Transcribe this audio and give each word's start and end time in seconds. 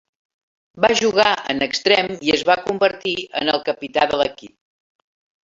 Va 0.85 0.89
jugar 1.01 1.33
en 1.53 1.61
extrem 1.65 2.09
i 2.29 2.33
es 2.39 2.45
va 2.51 2.57
convertir 2.71 3.15
en 3.43 3.53
el 3.55 3.63
capità 3.69 4.09
de 4.15 4.21
l'equip. 4.25 4.57